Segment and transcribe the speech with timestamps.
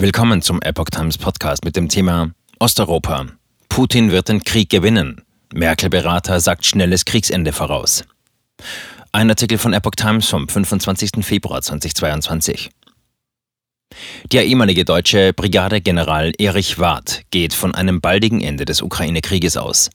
[0.00, 3.26] Willkommen zum Epoch Times Podcast mit dem Thema Osteuropa.
[3.68, 5.24] Putin wird den Krieg gewinnen.
[5.52, 8.04] Merkel-Berater sagt schnelles Kriegsende voraus.
[9.10, 11.24] Ein Artikel von Epoch Times vom 25.
[11.26, 12.70] Februar 2022.
[14.30, 19.90] Der ehemalige deutsche Brigadegeneral Erich Warth geht von einem baldigen Ende des Ukraine-Krieges aus.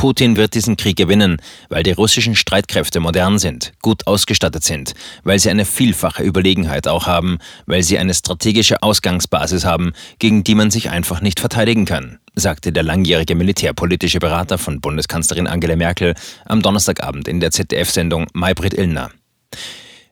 [0.00, 4.94] Putin wird diesen Krieg gewinnen, weil die russischen Streitkräfte modern sind, gut ausgestattet sind,
[5.24, 7.36] weil sie eine vielfache Überlegenheit auch haben,
[7.66, 12.72] weil sie eine strategische Ausgangsbasis haben, gegen die man sich einfach nicht verteidigen kann, sagte
[12.72, 16.14] der langjährige militärpolitische Berater von Bundeskanzlerin Angela Merkel
[16.46, 19.10] am Donnerstagabend in der ZDF-Sendung Maybrit Illner.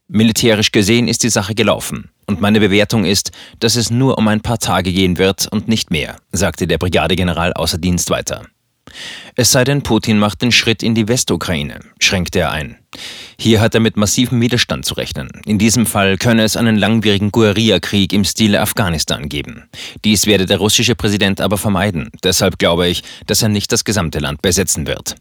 [0.07, 2.11] Militärisch gesehen ist die Sache gelaufen.
[2.27, 5.91] Und meine Bewertung ist, dass es nur um ein paar Tage gehen wird und nicht
[5.91, 8.43] mehr, sagte der Brigadegeneral außer Dienst weiter.
[9.35, 12.77] Es sei denn, Putin macht den Schritt in die Westukraine, schränkte er ein.
[13.39, 15.31] Hier hat er mit massivem Widerstand zu rechnen.
[15.45, 19.69] In diesem Fall könne es einen langwierigen Guerillakrieg im Stile Afghanistan geben.
[20.05, 22.11] Dies werde der russische Präsident aber vermeiden.
[22.25, 25.17] Deshalb glaube ich, dass er nicht das gesamte Land besetzen wird.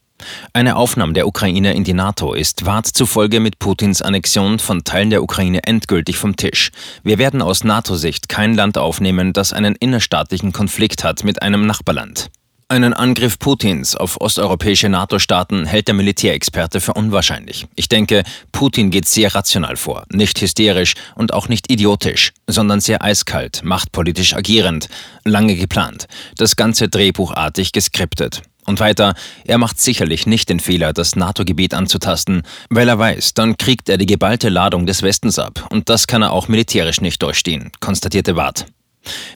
[0.54, 5.12] Eine Aufnahme der Ukraine in die NATO ist wart zufolge mit Putins Annexion von Teilen
[5.12, 6.72] der Ukraine endgültig vom Tisch.
[7.04, 12.30] Wir werden aus NATO-Sicht kein Land aufnehmen, das einen innerstaatlichen Konflikt hat mit einem Nachbarland.
[12.70, 17.66] Einen Angriff Putins auf osteuropäische NATO-Staaten hält der Militärexperte für unwahrscheinlich.
[17.76, 23.02] Ich denke, Putin geht sehr rational vor, nicht hysterisch und auch nicht idiotisch, sondern sehr
[23.02, 24.90] eiskalt, machtpolitisch agierend,
[25.24, 28.42] lange geplant, das ganze drehbuchartig geskriptet.
[28.66, 33.56] Und weiter, er macht sicherlich nicht den Fehler, das NATO-Gebiet anzutasten, weil er weiß, dann
[33.56, 37.24] kriegt er die geballte Ladung des Westens ab und das kann er auch militärisch nicht
[37.24, 38.66] durchstehen, konstatierte Wart.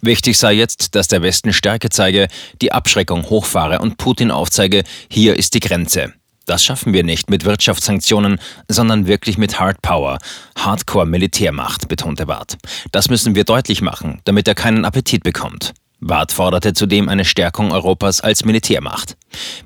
[0.02, 2.27] Wichtig sei jetzt, dass der Westen Stärke zeige,
[2.61, 6.14] die Abschreckung hochfahre und Putin aufzeige, hier ist die Grenze.
[6.45, 10.17] Das schaffen wir nicht mit Wirtschaftssanktionen, sondern wirklich mit Hard Power,
[10.58, 12.58] Hardcore-Militärmacht, betonte Barth.
[12.92, 15.73] Das müssen wir deutlich machen, damit er keinen Appetit bekommt.
[15.99, 19.17] Barth forderte zudem eine Stärkung Europas als Militärmacht.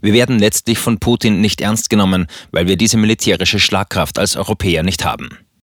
[0.02, 4.84] Wir werden letztlich von Putin nicht ernst genommen, weil wir diese militärische Schlagkraft als Europäer
[4.84, 5.30] nicht haben.